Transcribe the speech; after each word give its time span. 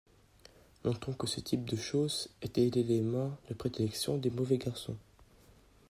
Notons 0.83 1.13
que 1.13 1.27
ce 1.27 1.39
type 1.41 1.63
de 1.69 1.75
chausse 1.75 2.31
était 2.41 2.71
l'élément 2.73 3.37
de 3.49 3.53
prédilection 3.53 4.17
des 4.17 4.31
mauvais 4.31 4.57
garçons. 4.57 4.97